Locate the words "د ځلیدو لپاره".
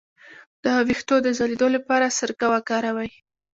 1.21-2.13